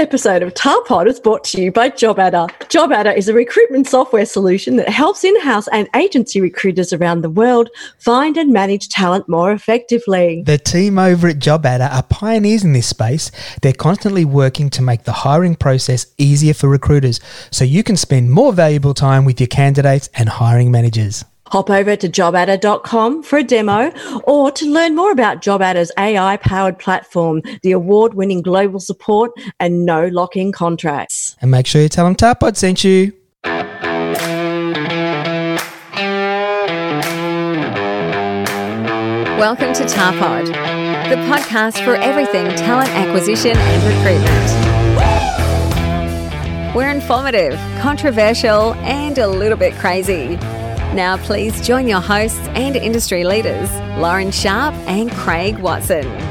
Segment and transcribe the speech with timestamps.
[0.00, 2.48] episode of Tarpod is brought to you by JobAdder.
[2.70, 7.68] JobAdder is a recruitment software solution that helps in-house and agency recruiters around the world
[7.98, 10.42] find and manage talent more effectively.
[10.46, 13.30] The team over at JobAdder are pioneers in this space.
[13.60, 17.20] They're constantly working to make the hiring process easier for recruiters
[17.50, 21.26] so you can spend more valuable time with your candidates and hiring managers.
[21.50, 23.90] Hop over to jobadder.com for a demo
[24.22, 29.84] or to learn more about JobAdder's AI powered platform, the award winning global support and
[29.84, 31.36] no lock in contracts.
[31.40, 33.12] And make sure you tell them Tarpod sent you.
[39.40, 40.46] Welcome to Tarpod,
[41.08, 44.70] the podcast for everything talent acquisition and recruitment.
[46.76, 50.38] We're informative, controversial, and a little bit crazy.
[50.94, 56.29] Now, please join your hosts and industry leaders, Lauren Sharp and Craig Watson.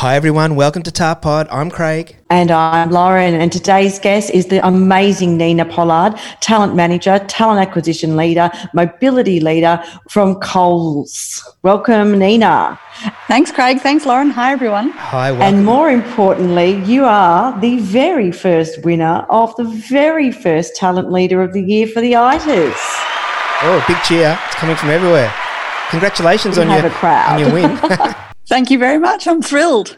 [0.00, 0.54] Hi, everyone.
[0.56, 1.48] Welcome to Tarpod.
[1.50, 2.16] I'm Craig.
[2.30, 3.34] And I'm Lauren.
[3.34, 9.84] And today's guest is the amazing Nina Pollard, talent manager, talent acquisition leader, mobility leader
[10.08, 11.46] from Coles.
[11.62, 12.80] Welcome, Nina.
[13.28, 13.80] Thanks, Craig.
[13.80, 14.30] Thanks, Lauren.
[14.30, 14.88] Hi, everyone.
[14.92, 15.56] Hi, welcome.
[15.56, 21.42] And more importantly, you are the very first winner of the very first talent leader
[21.42, 22.80] of the year for the ITAs.
[23.60, 24.38] Oh, big cheer.
[24.46, 25.30] It's coming from everywhere.
[25.90, 27.34] Congratulations We on your, a crowd.
[27.34, 28.14] on your win.
[28.50, 29.28] Thank you very much.
[29.28, 29.96] I'm thrilled.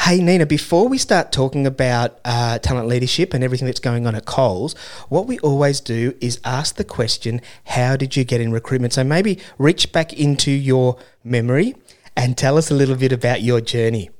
[0.00, 4.16] Hey, Nina, before we start talking about uh, talent leadership and everything that's going on
[4.16, 4.74] at Coles,
[5.08, 8.92] what we always do is ask the question, How did you get in recruitment?
[8.94, 11.76] So maybe reach back into your memory
[12.16, 14.10] and tell us a little bit about your journey.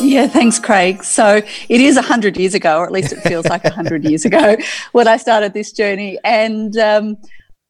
[0.00, 1.02] Yeah, thanks, Craig.
[1.02, 4.56] So it is 100 years ago, or at least it feels like 100 years ago,
[4.92, 6.16] when I started this journey.
[6.22, 7.16] And um,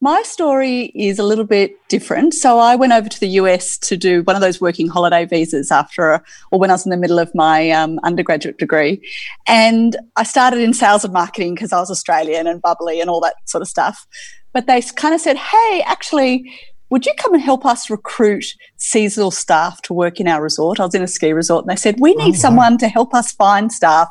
[0.03, 2.33] my story is a little bit different.
[2.33, 5.71] So I went over to the US to do one of those working holiday visas
[5.71, 9.01] after, or when I was in the middle of my um, undergraduate degree.
[9.47, 13.21] And I started in sales and marketing because I was Australian and bubbly and all
[13.21, 14.05] that sort of stuff.
[14.51, 16.51] But they kind of said, hey, actually,
[16.89, 20.81] would you come and help us recruit seasonal staff to work in our resort?
[20.81, 23.31] I was in a ski resort and they said, we need someone to help us
[23.31, 24.09] find staff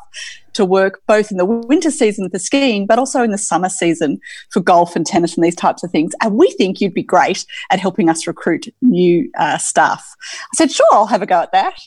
[0.53, 4.19] to work both in the winter season for skiing, but also in the summer season
[4.51, 6.13] for golf and tennis and these types of things.
[6.21, 10.15] And we think you'd be great at helping us recruit new uh, staff.
[10.31, 11.79] I said, sure, I'll have a go at that.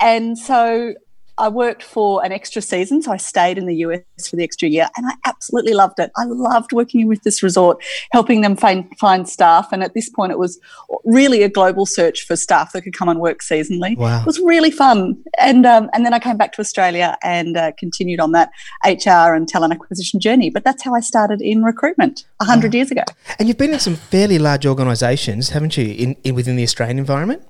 [0.00, 0.94] And so
[1.38, 4.68] I worked for an extra season, so I stayed in the US for the extra
[4.68, 6.10] year, and I absolutely loved it.
[6.16, 7.82] I loved working with this resort,
[8.12, 9.68] helping them find find staff.
[9.72, 10.58] And at this point, it was
[11.04, 13.96] really a global search for staff that could come and work seasonally.
[13.96, 14.20] Wow.
[14.20, 15.22] It was really fun.
[15.38, 18.50] And um, and then I came back to Australia and uh, continued on that
[18.84, 20.50] HR and talent acquisition journey.
[20.50, 23.02] But that's how I started in recruitment hundred years ago.
[23.38, 26.98] And you've been in some fairly large organisations, haven't you, in, in within the Australian
[26.98, 27.42] environment?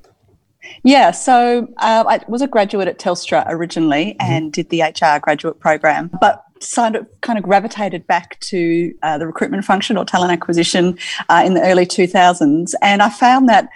[0.82, 5.60] Yeah, so uh, I was a graduate at Telstra originally and did the HR graduate
[5.60, 6.43] program, but
[6.75, 11.43] kind of, kind of gravitated back to uh, the recruitment function or talent acquisition uh,
[11.44, 12.72] in the early 2000s.
[12.82, 13.69] And I found that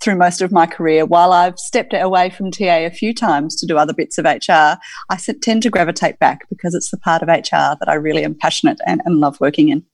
[0.00, 3.66] through most of my career, while I've stepped away from TA a few times to
[3.66, 4.78] do other bits of HR,
[5.10, 8.34] I tend to gravitate back because it's the part of HR that I really am
[8.34, 9.84] passionate and, and love working in.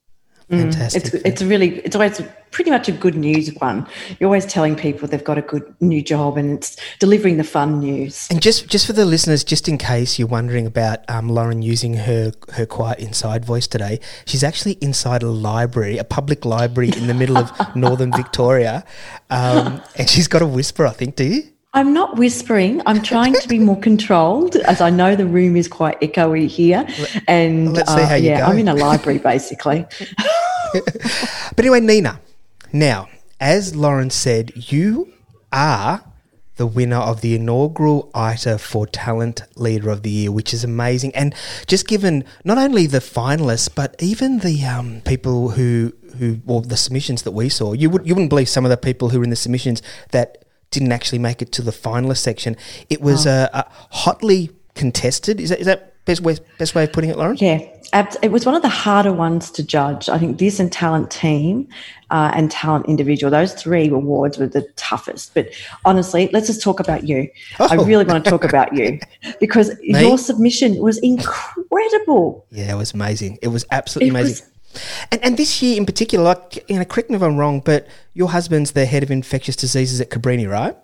[0.51, 1.05] Fantastic.
[1.07, 3.87] It's it's really it's always pretty much a good news one.
[4.19, 7.81] You're always telling people they've got a good new job and it's delivering the fun
[7.81, 8.29] news.
[8.31, 11.95] And just just for the listeners, just in case you're wondering about um, Lauren using
[11.95, 17.07] her her quiet inside voice today, she's actually inside a library, a public library in
[17.07, 18.85] the middle of northern Victoria,
[19.31, 20.87] um, and she's got a whisper.
[20.87, 21.17] I think.
[21.17, 21.54] Do you?
[21.75, 22.81] I'm not whispering.
[22.87, 26.87] I'm trying to be more controlled, as I know the room is quite echoey here.
[27.27, 28.47] And let's see uh, yeah, go.
[28.47, 29.85] I'm in a library basically.
[31.57, 32.21] But anyway, Nina.
[32.73, 33.09] Now,
[33.39, 35.13] as Lauren said, you
[35.53, 36.05] are
[36.57, 41.15] the winner of the inaugural ITA for Talent Leader of the Year, which is amazing.
[41.15, 41.35] And
[41.67, 46.77] just given not only the finalists, but even the um, people who who well the
[46.77, 49.25] submissions that we saw, you would you wouldn't believe some of the people who were
[49.25, 50.44] in the submissions that
[50.75, 52.57] didn't actually make it to the finalist section.
[52.91, 55.41] It was uh, uh, hotly contested.
[55.41, 57.37] Is that is that best way best way of putting it, Lauren?
[57.39, 57.61] Yeah,
[58.23, 60.09] it was one of the harder ones to judge.
[60.09, 61.69] I think this and talent team
[62.11, 65.33] uh, and talent individual, those three awards were the toughest.
[65.35, 65.49] But
[65.85, 67.29] honestly, let's just talk about you.
[67.61, 67.85] I Oh.
[67.85, 68.99] really want to talk about you
[69.41, 72.45] because your submission was incredible.
[72.51, 73.39] Yeah, it was amazing.
[73.43, 74.47] It was absolutely It was- amazing.
[75.11, 77.87] And and this year in particular, like you know, correct me if I'm wrong, but
[78.13, 80.77] your husband's the head of infectious diseases at Cabrini, right?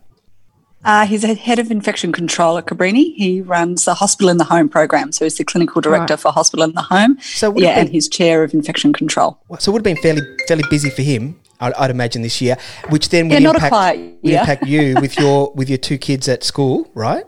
[0.82, 3.14] Uh, he's a head of infection control at Cabrini.
[3.14, 6.64] He runs the hospital in the home program, so he's the clinical director for hospital
[6.64, 7.18] in the home.
[7.20, 9.38] So yeah, be- and he's chair of infection control.
[9.58, 12.56] So it would have been fairly fairly busy for him, I'd, I'd imagine this year,
[12.88, 16.28] which then would Yeah, impact quiet would impact you with your with your two kids
[16.28, 17.24] at school, right?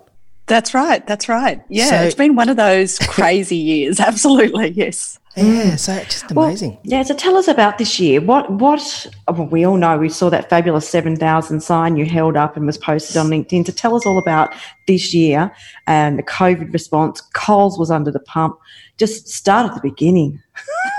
[0.46, 1.06] That's right.
[1.06, 1.62] That's right.
[1.68, 4.00] Yeah, So- it's been one of those crazy years.
[4.00, 5.18] Absolutely, yes.
[5.36, 5.78] Yeah, mm.
[5.78, 6.78] so it's just Well, amazing.
[6.82, 8.20] yeah, so tell us about this year.
[8.20, 12.04] What what oh, well, we all know we saw that fabulous seven thousand sign you
[12.04, 13.66] held up and was posted on LinkedIn.
[13.66, 14.54] So tell us all about
[14.86, 15.50] this year
[15.86, 17.22] and the COVID response.
[17.34, 18.58] Coles was under the pump.
[18.98, 20.38] Just start at the beginning.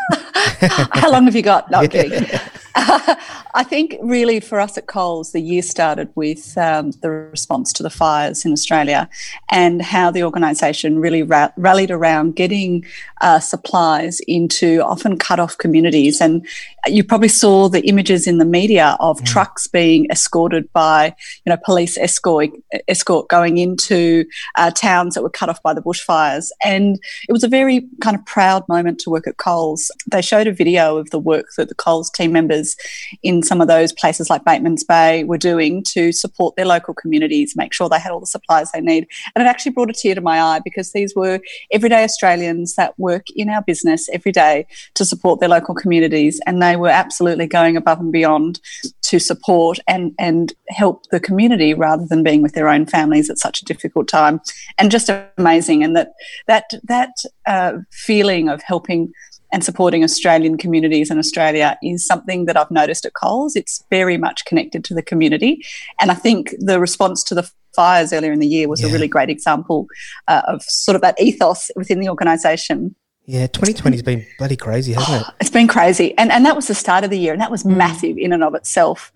[0.93, 1.69] How long have you got?
[1.69, 2.27] No, I'm kidding.
[2.75, 7.83] I think really for us at Coles, the year started with um, the response to
[7.83, 9.07] the fires in Australia
[9.51, 12.83] and how the organisation really ra- rallied around getting
[13.21, 16.19] uh, supplies into often cut off communities.
[16.19, 16.47] And
[16.87, 21.15] you probably saw the images in the media of trucks being escorted by,
[21.45, 22.49] you know, police escort,
[22.87, 24.25] escort going into
[24.55, 26.49] uh, towns that were cut off by the bushfires.
[26.63, 29.91] And it was a very kind of proud moment to work at Coles.
[30.09, 32.75] They showed a video of the work that the Coles team members
[33.21, 37.55] in some of those places like Batemans Bay were doing to support their local communities,
[37.55, 39.07] make sure they had all the supplies they need.
[39.35, 41.39] And it actually brought a tear to my eye because these were
[41.71, 44.65] everyday Australians that work in our business every day
[44.95, 46.39] to support their local communities.
[46.45, 48.59] And they were absolutely going above and beyond
[49.03, 53.37] to support and, and help the community rather than being with their own families at
[53.37, 54.41] such a difficult time.
[54.77, 55.83] And just amazing.
[55.83, 56.13] And that
[56.47, 57.11] that that
[57.45, 59.11] uh, feeling of helping
[59.53, 63.55] and supporting Australian communities in Australia is something that I've noticed at Coles.
[63.55, 65.63] It's very much connected to the community.
[66.01, 69.07] And I think the response to the fires earlier in the year was a really
[69.07, 69.87] great example
[70.27, 72.95] uh, of sort of that ethos within the organisation.
[73.25, 75.33] Yeah, 2020's been bloody crazy, hasn't it?
[75.39, 76.17] It's been crazy.
[76.17, 78.43] And, and that was the start of the year, and that was massive in and
[78.43, 79.13] of itself,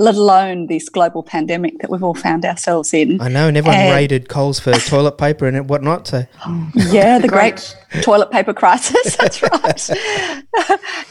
[0.00, 3.20] let alone this global pandemic that we've all found ourselves in.
[3.20, 6.08] I know, and everyone And- raided Coles for toilet paper and whatnot.
[6.08, 6.24] So,
[6.74, 9.14] Yeah, the great toilet paper crisis.
[9.18, 9.90] That's right.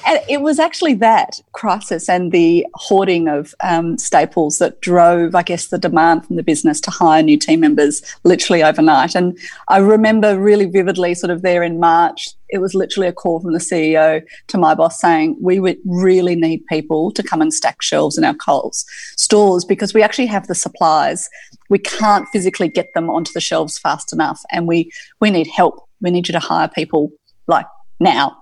[0.07, 5.43] and it was actually that crisis and the hoarding of um, staples that drove, I
[5.43, 9.13] guess, the demand from the business to hire new team members literally overnight.
[9.13, 9.37] And
[9.67, 13.53] I remember really vividly, sort of there in March, it was literally a call from
[13.53, 17.81] the CEO to my boss saying, We would really need people to come and stack
[17.81, 18.85] shelves in our Coles
[19.17, 21.29] stores because we actually have the supplies.
[21.69, 25.87] We can't physically get them onto the shelves fast enough, and we we need help.
[26.01, 27.11] We need you to hire people
[27.47, 27.65] like
[27.99, 28.37] now.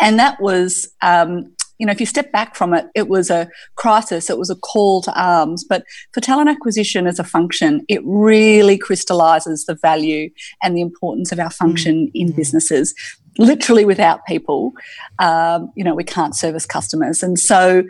[0.00, 3.48] And that was, um, you know, if you step back from it, it was a
[3.74, 5.64] crisis, it was a call to arms.
[5.64, 10.30] But for talent acquisition as a function, it really crystallizes the value
[10.62, 12.94] and the importance of our function in businesses.
[13.38, 14.72] Literally, without people,
[15.18, 17.22] um, you know, we can't service customers.
[17.22, 17.82] And so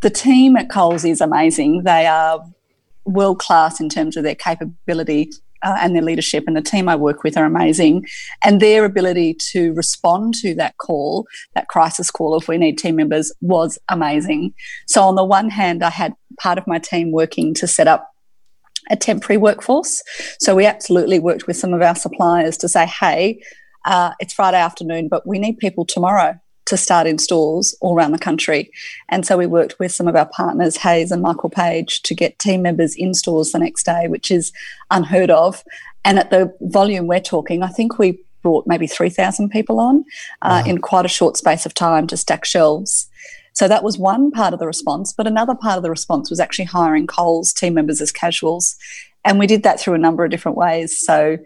[0.00, 1.84] the team at Coles is amazing.
[1.84, 2.44] They are
[3.04, 5.30] world class in terms of their capability
[5.62, 6.44] uh, and their leadership.
[6.46, 8.06] And the team I work with are amazing.
[8.42, 12.96] And their ability to respond to that call, that crisis call if we need team
[12.96, 14.54] members, was amazing.
[14.86, 18.10] So, on the one hand, I had part of my team working to set up
[18.90, 20.02] a temporary workforce.
[20.40, 23.40] So, we absolutely worked with some of our suppliers to say, hey,
[23.84, 26.38] uh, it's Friday afternoon, but we need people tomorrow
[26.68, 28.70] to start in stores all around the country.
[29.08, 32.38] And so we worked with some of our partners, Hays and Michael Page, to get
[32.38, 34.52] team members in stores the next day, which is
[34.90, 35.64] unheard of.
[36.04, 40.04] And at the volume we're talking, I think we brought maybe 3,000 people on
[40.42, 43.08] uh, in quite a short space of time to stack shelves.
[43.54, 45.14] So that was one part of the response.
[45.14, 48.76] But another part of the response was actually hiring Coles team members as casuals.
[49.24, 50.96] And we did that through a number of different ways.
[50.96, 51.38] So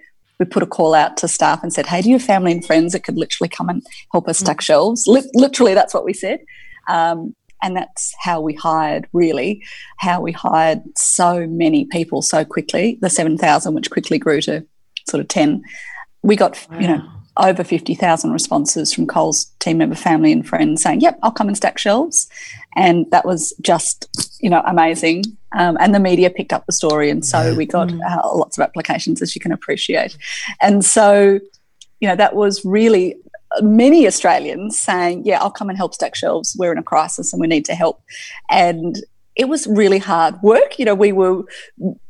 [0.43, 2.65] we put a call out to staff and said, "Hey, do you have family and
[2.65, 6.13] friends that could literally come and help us stack shelves?" Li- literally, that's what we
[6.13, 6.41] said,
[6.89, 9.07] um, and that's how we hired.
[9.13, 9.63] Really,
[9.99, 12.99] how we hired so many people so quickly.
[13.01, 14.67] The seven thousand, which quickly grew to
[15.09, 15.63] sort of ten.
[16.23, 17.03] We got you know
[17.37, 21.49] over fifty thousand responses from Coles team member, family, and friends saying, "Yep, I'll come
[21.49, 22.29] and stack shelves,"
[22.77, 24.09] and that was just
[24.41, 25.25] you know amazing.
[25.57, 28.63] Um, and the media picked up the story, and so we got uh, lots of
[28.63, 30.17] applications, as you can appreciate.
[30.61, 31.41] And so,
[32.01, 33.17] you know, that was really
[33.61, 36.57] many Australians saying, "Yeah, I'll come and help stack shelves.
[36.59, 38.03] We're in a crisis, and we need to help."
[38.51, 38.97] And
[39.35, 40.79] it was really hard work.
[40.79, 41.43] You know, we were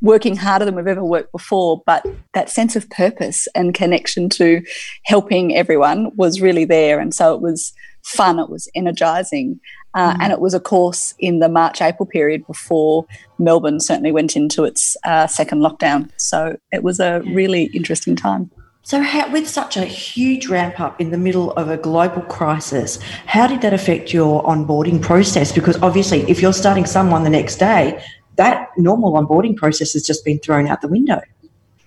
[0.01, 4.61] working harder than we've ever worked before, but that sense of purpose and connection to
[5.05, 6.99] helping everyone was really there.
[6.99, 9.59] And so it was fun, it was energizing.
[9.95, 13.05] Uh, And it was, a course, in the March April period before
[13.37, 16.09] Melbourne certainly went into its uh, second lockdown.
[16.17, 18.49] So it was a really interesting time.
[18.85, 22.99] So, how, with such a huge ramp up in the middle of a global crisis,
[23.25, 25.53] how did that affect your onboarding process?
[25.53, 28.03] Because obviously, if you're starting someone the next day,
[28.35, 31.21] that normal onboarding process has just been thrown out the window.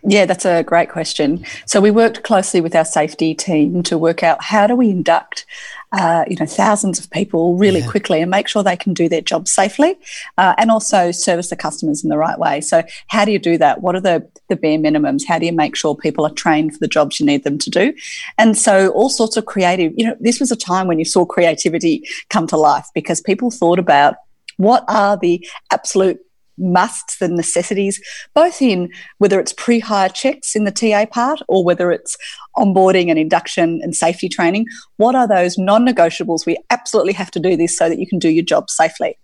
[0.09, 1.45] Yeah, that's a great question.
[1.67, 5.45] So we worked closely with our safety team to work out how do we induct
[5.93, 7.91] uh, you know, thousands of people really yeah.
[7.91, 9.97] quickly and make sure they can do their job safely
[10.37, 12.61] uh, and also service the customers in the right way.
[12.61, 13.83] So, how do you do that?
[13.83, 15.23] What are the, the bare minimums?
[15.27, 17.71] How do you make sure people are trained for the jobs you need them to
[17.71, 17.95] do?
[18.37, 21.25] And so, all sorts of creative, you know, this was a time when you saw
[21.25, 24.17] creativity come to life because people thought about
[24.57, 26.19] what are the absolute
[26.59, 28.01] musts and necessities,
[28.35, 32.17] both in whether it's pre hire checks in the TA part or whether it's
[32.57, 34.67] onboarding and induction and safety training.
[34.97, 36.47] What are those non negotiables?
[36.47, 39.19] We absolutely have to do this so that you can do your job safely.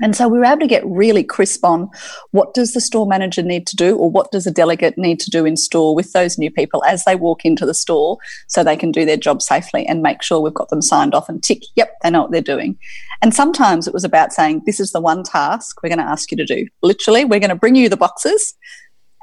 [0.00, 1.90] And so we were able to get really crisp on
[2.30, 5.30] what does the store manager need to do or what does a delegate need to
[5.30, 8.76] do in store with those new people as they walk into the store so they
[8.76, 11.62] can do their job safely and make sure we've got them signed off and tick,
[11.74, 12.78] yep, they know what they're doing.
[13.20, 16.30] And sometimes it was about saying, this is the one task we're going to ask
[16.30, 16.66] you to do.
[16.82, 18.54] Literally, we're going to bring you the boxes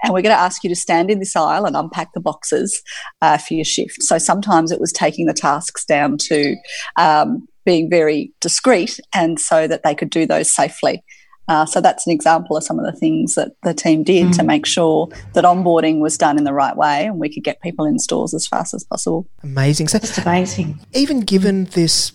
[0.04, 2.82] and we're going to ask you to stand in this aisle and unpack the boxes
[3.22, 4.04] uh, for your shift.
[4.04, 6.56] So sometimes it was taking the tasks down to
[6.98, 11.04] um, being very discreet and so that they could do those safely.
[11.48, 14.36] Uh, so that's an example of some of the things that the team did mm.
[14.36, 17.62] to make sure that onboarding was done in the right way and we could get
[17.62, 19.28] people in stores as fast as possible.
[19.44, 19.88] Amazing.
[19.88, 20.80] So it's amazing.
[20.94, 22.12] Even given this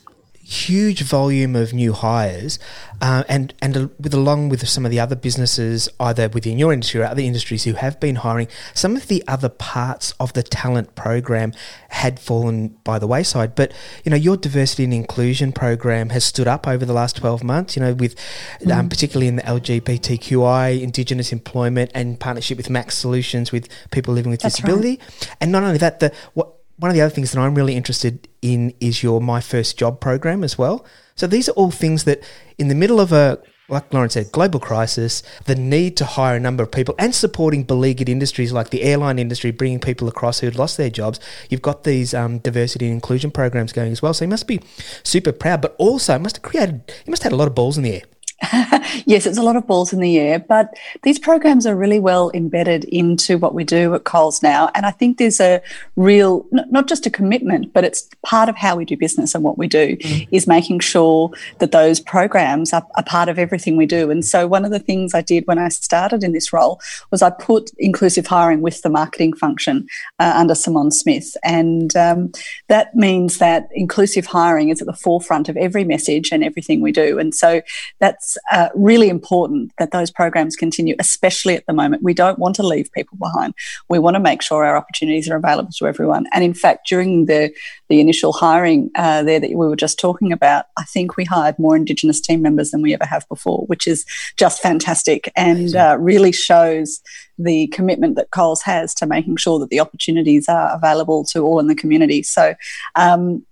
[0.50, 2.58] huge volume of new hires,
[3.00, 7.00] uh, and and with along with some of the other businesses, either within your industry
[7.00, 10.94] or other industries who have been hiring, some of the other parts of the talent
[10.96, 11.52] program
[11.90, 13.54] had fallen by the wayside.
[13.54, 13.72] But
[14.04, 17.76] you know, your diversity and inclusion program has stood up over the last twelve months.
[17.76, 18.16] You know, with
[18.60, 18.76] mm.
[18.76, 24.30] um, particularly in the LGBTQI, Indigenous employment, and partnership with Max Solutions with people living
[24.30, 24.98] with That's disability.
[25.00, 25.36] Right.
[25.40, 28.26] And not only that, the what one of the other things that I'm really interested
[28.40, 30.84] in is your My First Job program as well.
[31.14, 32.22] So these are all things that,
[32.58, 33.38] in the middle of a
[33.70, 37.62] like Lauren said, global crisis, the need to hire a number of people, and supporting
[37.62, 41.20] beleaguered industries like the airline industry, bringing people across who had lost their jobs.
[41.48, 44.12] You've got these um, diversity and inclusion programs going as well.
[44.12, 44.60] So you must be
[45.04, 47.78] super proud, but also must have created, you must have had a lot of balls
[47.78, 48.02] in the air.
[49.04, 52.30] yes, it's a lot of balls in the air, but these programs are really well
[52.32, 54.70] embedded into what we do at Coles now.
[54.74, 55.60] And I think there's a
[55.96, 59.58] real, not just a commitment, but it's part of how we do business and what
[59.58, 60.28] we do mm.
[60.30, 64.10] is making sure that those programs are a part of everything we do.
[64.10, 66.80] And so one of the things I did when I started in this role
[67.10, 69.86] was I put inclusive hiring with the marketing function
[70.18, 71.36] uh, under Simon Smith.
[71.44, 72.32] And um,
[72.68, 76.92] that means that inclusive hiring is at the forefront of every message and everything we
[76.92, 77.18] do.
[77.18, 77.60] And so
[77.98, 82.02] that's uh, really important that those programs continue, especially at the moment.
[82.02, 83.54] We don't want to leave people behind.
[83.88, 86.26] We want to make sure our opportunities are available to everyone.
[86.32, 87.52] And in fact, during the
[87.88, 91.58] the initial hiring uh, there that we were just talking about, I think we hired
[91.58, 94.04] more Indigenous team members than we ever have before, which is
[94.36, 97.00] just fantastic and uh, really shows
[97.38, 101.58] the commitment that Coles has to making sure that the opportunities are available to all
[101.58, 102.22] in the community.
[102.22, 102.54] So.
[102.96, 103.44] Um,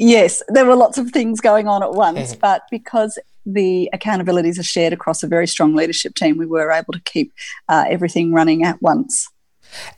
[0.00, 4.64] yes, there were lots of things going on at once, but because the accountabilities are
[4.64, 7.32] shared across a very strong leadership team, we were able to keep
[7.68, 9.28] uh, everything running at once.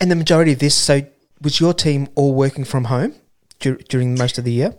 [0.01, 1.03] And the majority of this, so
[1.41, 3.15] was your team all working from home
[3.59, 4.75] dur- during most of the year?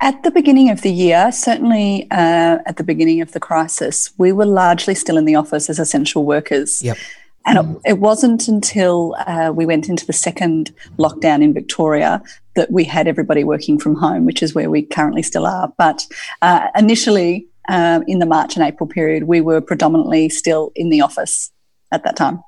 [0.00, 4.30] At the beginning of the year, certainly uh, at the beginning of the crisis, we
[4.30, 6.82] were largely still in the office as essential workers.
[6.82, 6.98] Yep.
[7.46, 12.20] And it, it wasn't until uh, we went into the second lockdown in Victoria
[12.56, 15.72] that we had everybody working from home, which is where we currently still are.
[15.78, 16.06] But
[16.42, 21.00] uh, initially, um, in the March and April period, we were predominantly still in the
[21.00, 21.50] office
[21.92, 22.42] at that time.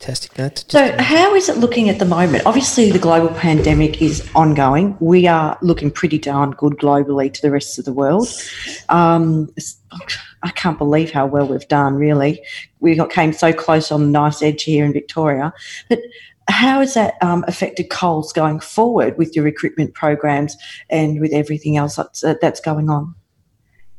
[0.00, 0.70] Fantastic.
[0.70, 2.46] so, how is it looking at the moment?
[2.46, 4.96] Obviously, the global pandemic is ongoing.
[4.98, 8.26] We are looking pretty darn good globally to the rest of the world.
[8.88, 9.50] Um,
[10.42, 11.96] I can't believe how well we've done.
[11.96, 12.42] Really,
[12.78, 15.52] we got came so close on the nice edge here in Victoria.
[15.90, 15.98] But
[16.48, 20.56] how has that um, affected Coles going forward with your recruitment programs
[20.88, 23.14] and with everything else that's, uh, that's going on?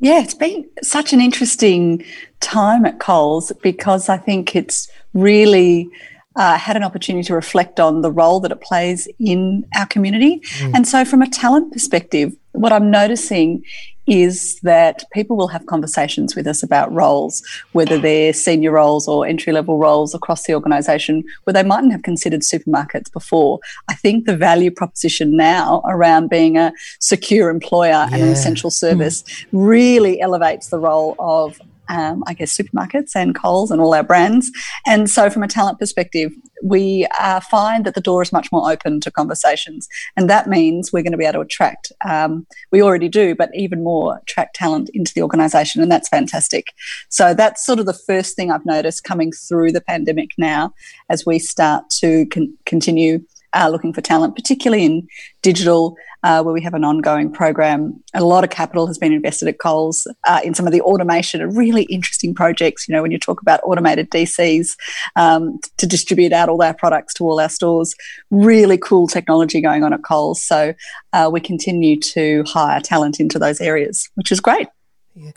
[0.02, 2.04] Yeah, it's been such an interesting
[2.40, 5.90] time at Coles because I think it's really
[6.36, 10.40] uh, had an opportunity to reflect on the role that it plays in our community.
[10.40, 10.76] Mm.
[10.76, 13.64] And so, from a talent perspective, what I'm noticing
[14.08, 17.44] is that people will have conversations with us about roles,
[17.74, 22.04] whether they're senior roles or entry level roles across the organisation, where they mightn't have
[22.04, 23.60] considered supermarkets before.
[23.90, 28.10] I think the value proposition now around being a secure employer yeah.
[28.12, 29.46] and an essential service mm.
[29.52, 31.60] really elevates the role of
[31.92, 34.50] um, I guess, supermarkets and Coles and all our brands.
[34.88, 36.32] And so, from a talent perspective,
[36.64, 39.88] we uh, find that the door is much more open to conversations.
[40.16, 43.50] And that means we're going to be able to attract, um, we already do, but
[43.54, 45.82] even more attract talent into the organisation.
[45.82, 46.68] And that's fantastic.
[47.10, 50.74] So that's sort of the first thing I've noticed coming through the pandemic now
[51.10, 53.20] as we start to con- continue
[53.54, 55.08] uh, looking for talent, particularly in
[55.42, 58.02] digital, uh, where we have an ongoing program.
[58.14, 61.42] A lot of capital has been invested at Coles uh, in some of the automation
[61.42, 62.88] and really interesting projects.
[62.88, 64.78] You know, when you talk about automated DCs
[65.16, 67.96] um, to distribute out all our products to all our stores,
[68.30, 70.44] really cool technology going on at Coles.
[70.44, 70.74] So
[71.14, 74.68] uh, we continue to hire talent into those areas, which is great.
[75.14, 75.32] Yeah.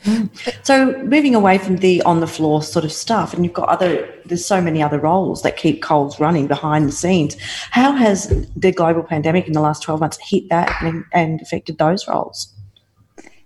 [0.62, 4.08] So moving away from the on the floor sort of stuff, and you've got other.
[4.24, 7.36] There's so many other roles that keep Coles running behind the scenes.
[7.70, 11.78] How has the global pandemic in the last 12 months hit that and, and affected
[11.78, 12.54] those roles?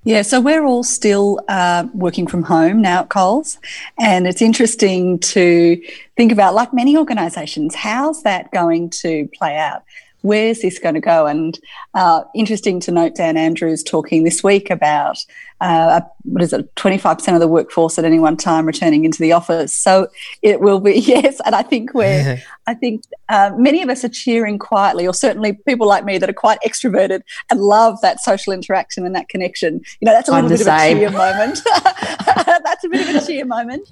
[0.05, 3.59] Yeah, so we're all still uh, working from home now at Coles,
[3.99, 5.83] and it's interesting to
[6.17, 9.83] think about, like many organisations, how's that going to play out?
[10.23, 11.27] Where's this going to go?
[11.27, 11.59] And
[11.95, 15.25] uh, interesting to note, Dan Andrews talking this week about
[15.61, 19.33] uh, what is it, 25% of the workforce at any one time returning into the
[19.33, 19.73] office.
[19.73, 20.09] So
[20.43, 21.41] it will be, yes.
[21.45, 25.55] And I think we're, I think uh, many of us are cheering quietly, or certainly
[25.67, 29.81] people like me that are quite extroverted and love that social interaction and that connection.
[30.01, 30.99] You know, that's a little bit same.
[30.99, 31.61] of a cheer moment.
[32.47, 33.91] that's a bit of a cheer moment.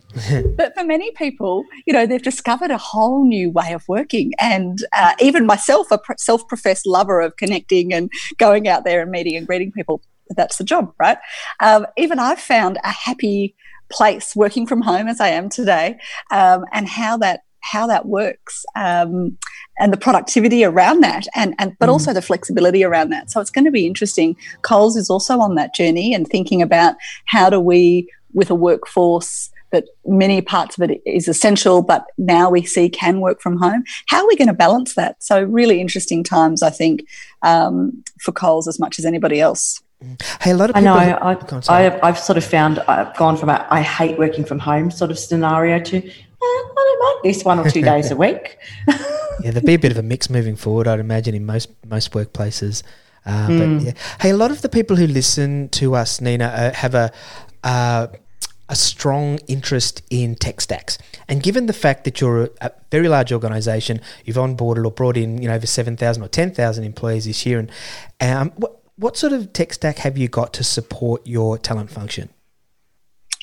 [0.56, 4.32] but for many people, you know, they've discovered a whole new way of working.
[4.38, 9.10] And uh, even myself, a self professed lover of connecting and going out there and
[9.10, 11.18] meeting and greeting people, that's the job, right?
[11.60, 13.54] Um, even I've found a happy
[13.88, 15.98] place working from home as I am today,
[16.30, 19.36] um, and how that how that works, um,
[19.78, 21.92] and the productivity around that, and and but mm.
[21.92, 23.30] also the flexibility around that.
[23.30, 24.36] So it's going to be interesting.
[24.62, 29.50] Coles is also on that journey and thinking about how do we, with a workforce
[29.72, 33.82] that many parts of it is essential, but now we see can work from home.
[34.06, 35.22] How are we going to balance that?
[35.22, 37.06] So really interesting times, I think,
[37.42, 39.82] um, for Coles as much as anybody else.
[40.40, 40.90] Hey, a lot of people.
[40.90, 41.18] I know.
[41.20, 44.90] I, I, I've sort of found I've gone from a I hate working from home
[44.90, 46.10] sort of scenario to eh,
[46.42, 48.58] I don't mind this one or two days a week.
[48.86, 48.96] yeah,
[49.50, 52.82] there'll be a bit of a mix moving forward, I'd imagine, in most most workplaces.
[53.24, 53.78] Uh, mm.
[53.78, 56.94] But yeah, hey, a lot of the people who listen to us, Nina, uh, have
[56.94, 57.12] a.
[57.64, 58.08] Uh,
[58.68, 60.98] a strong interest in tech stacks.
[61.28, 65.40] And given the fact that you're a very large organization, you've onboarded or brought in,
[65.40, 67.60] you know, over 7,000 or 10,000 employees this year.
[67.60, 67.70] And
[68.20, 68.52] um,
[68.96, 72.30] what, sort of tech stack have you got to support your talent function?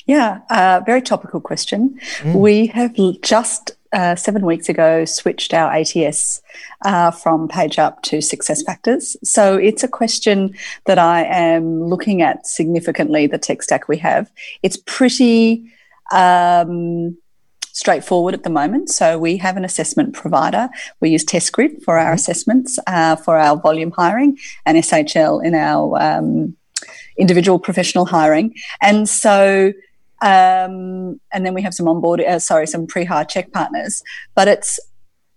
[0.06, 1.98] Yeah, uh, very topical question.
[2.18, 2.34] Mm.
[2.34, 6.42] We have just uh, seven weeks ago switched our ATS
[6.84, 9.16] uh, from PageUp to SuccessFactors.
[9.24, 10.54] So it's a question
[10.86, 14.30] that I am looking at significantly, the tech stack we have.
[14.62, 15.70] It's pretty.
[16.12, 17.16] Um,
[17.74, 18.88] straightforward at the moment.
[18.88, 20.68] So we have an assessment provider.
[21.00, 22.14] We use Test TestGrid for our mm-hmm.
[22.14, 26.56] assessments uh, for our volume hiring and SHL in our um,
[27.18, 28.54] individual professional hiring.
[28.80, 29.72] And so
[30.22, 34.02] um, and then we have some onboard, uh, sorry, some pre-hire check partners.
[34.34, 34.80] But it's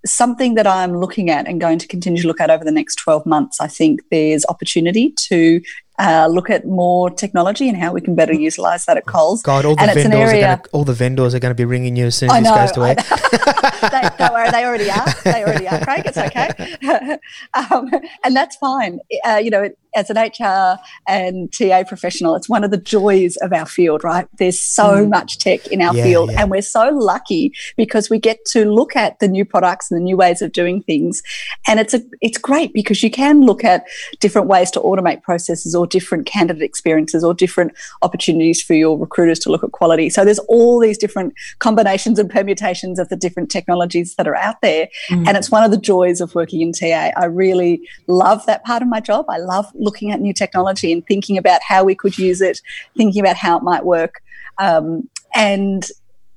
[0.06, 2.96] something that I'm looking at and going to continue to look at over the next
[2.96, 3.60] 12 months.
[3.60, 5.62] I think there's opportunity to
[6.00, 9.42] uh, look at more technology and how we can better utilize that at Coles.
[9.42, 11.66] God, all the and vendors area, are gonna, all the vendors are going to be
[11.66, 12.96] ringing you as soon as I this goes to air.
[13.90, 15.06] they, don't worry, they already are.
[15.24, 16.04] They already are, Craig.
[16.06, 17.18] It's okay,
[17.54, 17.90] um,
[18.24, 19.00] and that's fine.
[19.26, 23.52] Uh, you know, as an HR and TA professional, it's one of the joys of
[23.52, 24.28] our field, right?
[24.38, 25.10] There's so mm.
[25.10, 26.42] much tech in our yeah, field, yeah.
[26.42, 30.04] and we're so lucky because we get to look at the new products and the
[30.04, 31.24] new ways of doing things,
[31.68, 33.86] and it's a it's great because you can look at
[34.20, 37.72] different ways to automate processes or different candidate experiences or different
[38.04, 40.12] opportunities for your recruiters to look at quality.
[40.12, 44.62] So there's all these different combinations and permutations of the different technologies that are out
[44.62, 45.28] there, mm.
[45.28, 47.12] and it's one of the joys of working in TA.
[47.18, 49.26] I really love that part of my job.
[49.28, 52.62] I love looking at new technology and thinking about how we could use it,
[52.98, 54.22] thinking about how it might work.
[54.58, 55.88] Um, and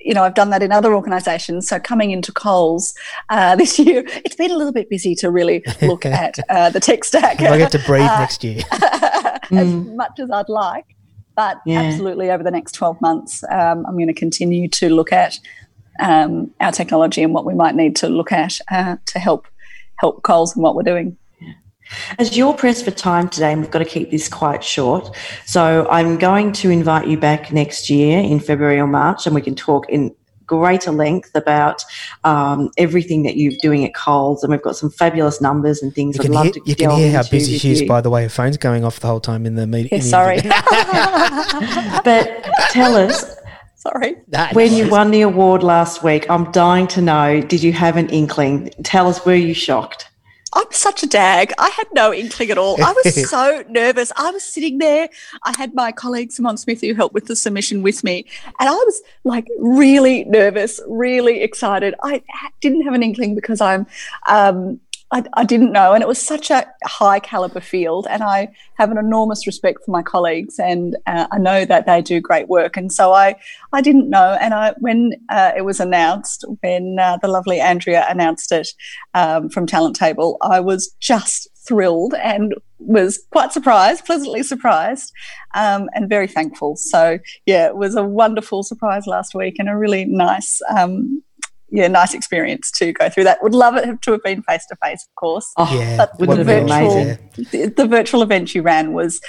[0.01, 1.69] you know, I've done that in other organisations.
[1.69, 2.95] So coming into Coles
[3.29, 6.81] uh, this year, it's been a little bit busy to really look at uh, the
[6.81, 7.41] tech stack.
[7.41, 9.95] I get to breathe uh, next year, as mm.
[9.97, 10.87] much as I'd like.
[11.37, 11.83] But yeah.
[11.83, 15.39] absolutely, over the next twelve months, um, I'm going to continue to look at
[16.01, 19.47] um, our technology and what we might need to look at uh, to help
[19.97, 21.17] help Coles and what we're doing.
[22.19, 25.87] As you're pressed for time today, and we've got to keep this quite short, so
[25.91, 29.55] I'm going to invite you back next year in February or March, and we can
[29.55, 30.15] talk in
[30.47, 31.85] greater length about
[32.25, 36.17] um, everything that you're doing at Coles, and we've got some fabulous numbers and things.
[36.17, 38.25] You can hear, you can hear how busy she is, by the way.
[38.25, 39.99] Her phone's going off the whole time in the meeting.
[39.99, 40.41] Yeah, sorry,
[42.05, 43.37] but tell us
[43.81, 44.17] Sorry.
[44.53, 48.11] when you won the award last week, I'm dying to know did you have an
[48.11, 48.69] inkling?
[48.85, 50.10] Tell us, were you shocked?
[50.53, 51.53] I'm such a dag.
[51.59, 52.83] I had no inkling at all.
[52.83, 54.13] I was so nervous.
[54.17, 55.09] I was sitting there.
[55.45, 58.27] I had my colleague Simon Smith who helped with the submission with me,
[58.59, 61.95] and I was like really nervous, really excited.
[62.03, 62.23] I
[62.61, 63.87] didn't have an inkling because I'm
[64.27, 64.81] um,
[65.13, 65.93] I, I, didn't know.
[65.93, 68.07] And it was such a high caliber field.
[68.09, 72.01] And I have an enormous respect for my colleagues and uh, I know that they
[72.01, 72.77] do great work.
[72.77, 73.37] And so I,
[73.73, 74.37] I didn't know.
[74.41, 78.69] And I, when uh, it was announced, when uh, the lovely Andrea announced it
[79.15, 85.13] um, from Talent Table, I was just thrilled and was quite surprised, pleasantly surprised,
[85.55, 86.77] um, and very thankful.
[86.77, 91.23] So, yeah, it was a wonderful surprise last week and a really nice um,
[91.71, 93.43] yeah, nice experience to go through that.
[93.43, 95.53] Would love it to have been face to face, of course.
[95.57, 97.05] Oh, yeah, but the virtual,
[97.51, 99.21] the, the, virtual event you ran was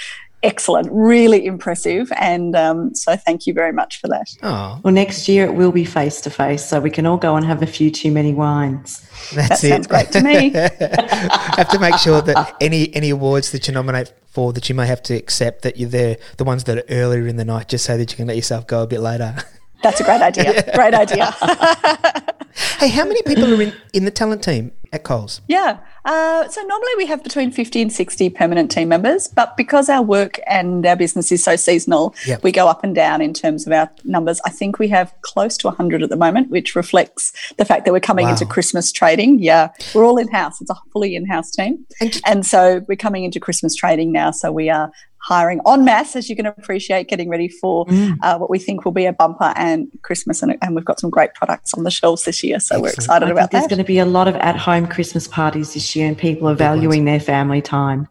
[0.42, 4.26] excellent, really impressive, and um, so thank you very much for that.
[4.42, 4.80] Oh.
[4.82, 7.46] Well, next year it will be face to face, so we can all go and
[7.46, 9.08] have a few too many wines.
[9.32, 9.68] That's that it.
[9.68, 10.50] sounds great to me.
[10.50, 14.86] have to make sure that any any awards that you nominate for that you may
[14.86, 17.84] have to accept that you're there, the ones that are earlier in the night, just
[17.84, 19.36] so that you can let yourself go a bit later.
[19.82, 20.62] That's a great idea.
[20.74, 21.30] Great idea.
[22.78, 25.40] hey, how many people are in, in the talent team at Coles?
[25.48, 25.78] Yeah.
[26.04, 30.02] Uh, so normally we have between 50 and 60 permanent team members, but because our
[30.02, 32.42] work and our business is so seasonal, yep.
[32.42, 34.40] we go up and down in terms of our numbers.
[34.44, 37.92] I think we have close to 100 at the moment, which reflects the fact that
[37.92, 38.32] we're coming wow.
[38.32, 39.38] into Christmas trading.
[39.40, 39.70] Yeah.
[39.94, 40.60] We're all in house.
[40.60, 41.86] It's a fully in house team.
[42.00, 44.30] And, and so we're coming into Christmas trading now.
[44.30, 44.90] So we are
[45.22, 48.16] hiring en masse, as you can appreciate, getting ready for mm.
[48.22, 50.42] uh, what we think will be a bumper and Christmas.
[50.42, 52.58] And, and, we've got some great products on the shelves this year.
[52.58, 52.82] So Excellent.
[52.82, 53.68] we're excited about there's that.
[53.68, 56.48] There's going to be a lot of at home Christmas parties this year, and people
[56.48, 58.08] are valuing their family time.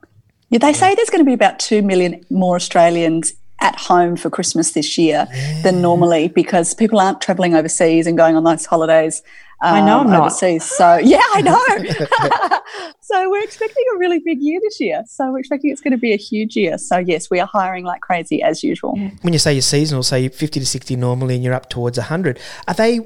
[0.49, 4.29] Yeah, they say there's going to be about 2 million more Australians at home for
[4.29, 5.61] Christmas this year yeah.
[5.61, 9.21] than normally because people aren't traveling overseas and going on those holidays
[9.63, 10.65] um, I know I'm um, overseas.
[10.65, 12.91] So yeah, I know.
[13.01, 15.03] so we're expecting a really big year this year.
[15.07, 16.77] So we're expecting it's going to be a huge year.
[16.77, 18.97] So yes, we are hiring like crazy as usual.
[19.21, 22.39] When you say you're seasonal, say 50 to 60 normally, and you're up towards 100,
[22.67, 22.99] are they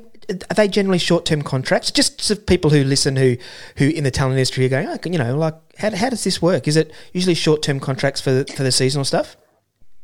[0.49, 1.91] are they generally short term contracts?
[1.91, 3.35] Just so people who listen who
[3.75, 6.41] who in the talent industry are going, oh, you know, like how, how does this
[6.41, 6.69] work?
[6.69, 9.35] Is it usually short term contracts for the, for the seasonal stuff?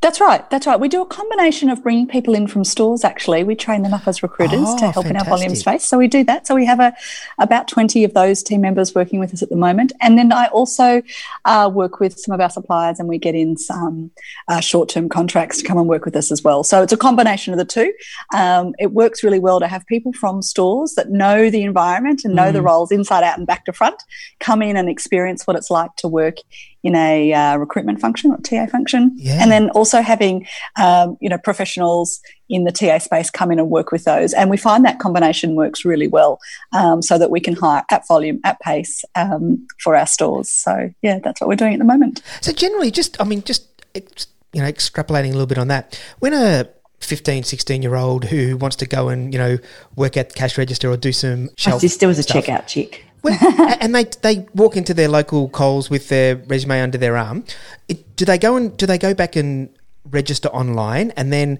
[0.02, 0.50] That's right.
[0.50, 0.80] That's right.
[0.80, 3.04] We do a combination of bringing people in from stores.
[3.04, 5.10] Actually, we train them up as recruiters oh, to help fantastic.
[5.12, 5.86] in our volume space.
[5.86, 6.48] So we do that.
[6.48, 6.92] So we have a
[7.38, 9.94] about twenty of those team members working with us at the moment.
[10.02, 11.04] And then I also
[11.46, 14.10] uh, work with some of our suppliers, and we get in some
[14.48, 16.64] uh, short term contracts to come and work with us as well.
[16.64, 17.94] So it's a combination of the two.
[18.34, 22.36] Um, it works really well to have people from stores that know the environment and
[22.36, 22.54] know mm.
[22.54, 24.02] the roles inside out and back to front
[24.40, 26.38] come in and experience what it's like to work
[26.84, 29.42] in a uh, recruitment function or TA function, yeah.
[29.42, 30.48] and then also having
[30.80, 34.50] um, you know professionals in the TA space come in and work with those, and
[34.50, 36.40] we find that combination works really well,
[36.74, 40.50] um, so that we can hire at volume, at pace um, for our stores.
[40.50, 42.22] So yeah, that's what we're doing at the moment.
[42.42, 46.34] So generally, just I mean, just you know, extrapolating a little bit on that, when
[46.34, 46.68] a
[47.02, 49.58] 15, 16 year old who wants to go and, you know,
[49.96, 51.76] work at the cash register or do some shelf.
[51.76, 53.06] My sister was a checkout chick.
[53.24, 53.38] Well,
[53.80, 57.44] and they they walk into their local Coles with their resume under their arm.
[57.88, 59.70] It, do they go and do they go back and
[60.10, 61.60] register online, and then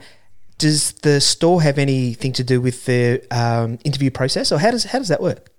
[0.58, 4.86] does the store have anything to do with the um, interview process, or how does
[4.86, 5.52] how does that work?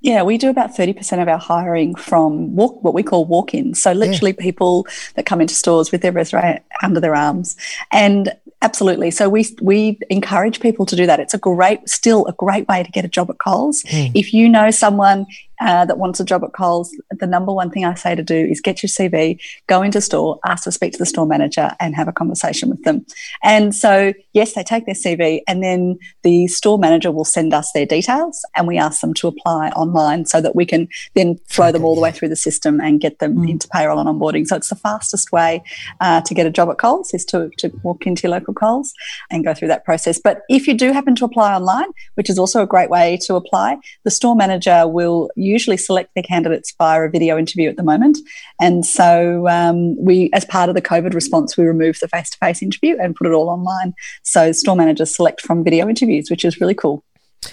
[0.00, 3.80] Yeah, we do about 30% of our hiring from walk, what we call walk ins.
[3.80, 4.42] So, literally, yeah.
[4.42, 7.56] people that come into stores with their resume under their arms.
[7.90, 9.10] And absolutely.
[9.10, 11.20] So, we, we encourage people to do that.
[11.20, 13.82] It's a great, still a great way to get a job at Coles.
[13.84, 14.12] Mm.
[14.14, 15.26] If you know someone
[15.60, 18.36] uh, that wants a job at Coles, the number one thing I say to do
[18.36, 21.94] is get your CV, go into store, ask to speak to the store manager, and
[21.94, 23.04] have a conversation with them.
[23.42, 27.72] And so, yes, they take their CV, and then the store manager will send us
[27.72, 31.72] their details, and we ask them to apply online so that we can then throw
[31.72, 33.50] them all the way through the system and get them mm.
[33.50, 34.46] into payroll and onboarding.
[34.46, 35.62] So it's the fastest way
[36.00, 38.94] uh, to get a job at Coles is to, to walk into your local Coles
[39.30, 40.18] and go through that process.
[40.18, 43.34] But if you do happen to apply online, which is also a great way to
[43.34, 47.82] apply, the store manager will usually select their candidates via a video interview at the
[47.82, 48.18] moment.
[48.60, 52.96] And so um, we, as part of the COVID response, we removed the face-to-face interview
[53.00, 53.94] and put it all online.
[54.22, 57.04] So store managers select from video interviews, which is really cool.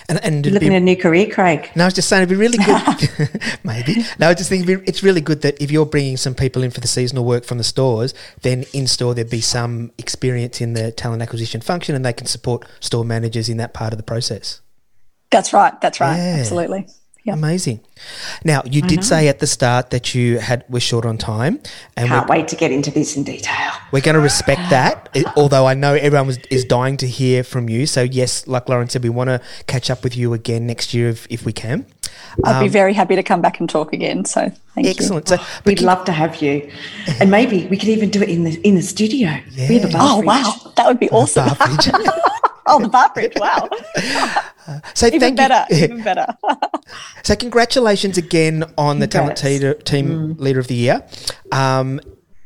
[0.10, 1.70] And, and You're looking be, at a new career, Craig.
[1.76, 3.60] No, I was just saying it'd be really good.
[3.64, 4.04] maybe.
[4.20, 6.80] No, I just think it's really good that if you're bringing some people in for
[6.80, 10.92] the seasonal work from the stores, then in store there'd be some experience in the
[10.92, 14.62] talent acquisition function, and they can support store managers in that part of the process.
[15.32, 15.80] That's right.
[15.82, 16.18] That's right.
[16.18, 16.38] Yeah.
[16.40, 16.88] Absolutely.
[17.26, 17.38] Yep.
[17.38, 17.80] Amazing.
[18.44, 21.60] Now, you did say at the start that you had were short on time,
[21.98, 23.72] and Can't wait to get into this in detail.
[23.92, 25.10] we're going to respect that.
[25.16, 27.88] i- although I know everyone was, is dying to hear from you.
[27.88, 31.10] So yes, like Lauren said, we want to catch up with you again next year
[31.10, 31.88] if, if we can.
[32.44, 34.26] I'd be um, very happy to come back and talk again.
[34.26, 34.92] So thank you.
[34.92, 35.28] Excellent.
[35.28, 36.70] So, oh, We'd love to have you,
[37.20, 39.36] and maybe we could even do it in the in the studio.
[39.58, 40.28] We have a bar Oh fridge.
[40.28, 41.50] wow, that would be awesome.
[42.68, 43.34] Oh, the bar bridge.
[43.36, 43.70] Wow,
[44.94, 45.66] so even thank better.
[45.70, 45.78] you.
[45.84, 46.26] Even better.
[47.24, 49.84] So congratulations again on the talent Congrats.
[49.84, 51.04] team leader of the year.
[51.52, 52.00] Um,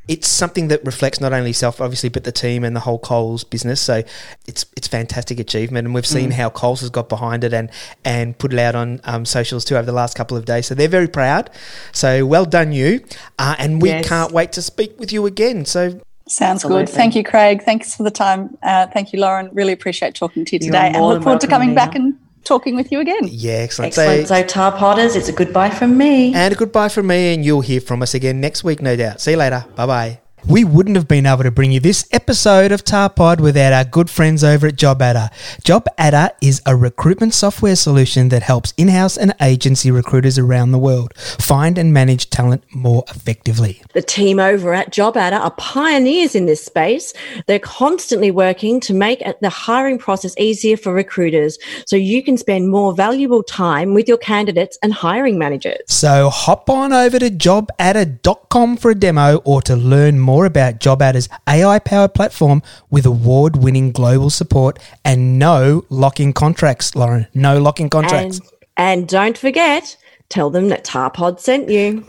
[0.09, 3.43] it's something that reflects not only yourself, obviously, but the team and the whole Coles
[3.43, 3.79] business.
[3.79, 4.01] So
[4.47, 7.69] it's it's fantastic achievement, and we've seen how Coles has got behind it and
[8.03, 10.65] and put it out on um, socials too over the last couple of days.
[10.65, 11.51] So they're very proud.
[11.91, 13.05] So well done, you,
[13.37, 14.07] uh, and we Yes.
[14.07, 15.63] can't wait to speak with you again.
[15.65, 16.85] So Sounds Absolutely.
[16.85, 16.93] good.
[16.93, 17.63] Thank you, Craig.
[17.63, 18.55] Thanks for the time.
[18.61, 19.49] Uh, thank you, Lauren.
[19.51, 22.05] Really appreciate talking to you today, and look forward to coming back Nina.
[22.05, 23.21] and talking with you again.
[23.23, 23.97] yeah, excellent.
[23.97, 24.27] Excellent.
[24.27, 26.33] So, So, Tar Potters, it's a goodbye from me.
[26.33, 29.21] And a goodbye from me, and you'll hear from us again next week, no doubt.
[29.21, 29.65] See you later.
[29.75, 30.28] Bye bye.
[30.47, 34.09] We wouldn't have been able to bring you this episode of Tarpod without our good
[34.09, 35.29] friends over at JobAdder.
[35.63, 40.79] JobAdder is a recruitment software solution that helps in house and agency recruiters around the
[40.79, 43.81] world find and manage talent more effectively.
[43.93, 47.13] The team over at JobAdder are pioneers in this space.
[47.47, 52.69] They're constantly working to make the hiring process easier for recruiters so you can spend
[52.69, 55.79] more valuable time with your candidates and hiring managers.
[55.87, 61.29] So hop on over to jobadder.com for a demo or to learn more about JobAdder's
[61.47, 67.27] AI powered platform with award winning global support and no locking contracts, Lauren.
[67.33, 68.39] No locking contracts.
[68.39, 69.97] And, and don't forget,
[70.29, 72.05] tell them that Tarpod sent you.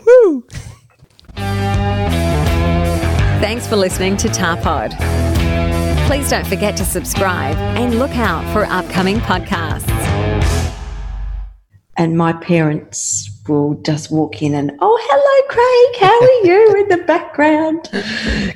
[3.41, 4.95] Thanks for listening to Tarpod.
[6.07, 10.00] Please don't forget to subscribe and look out for upcoming podcasts.
[12.01, 16.87] And my parents will just walk in and, oh, hello, Craig, how are you in
[16.89, 17.91] the background?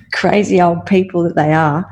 [0.13, 1.86] Crazy old people that they are.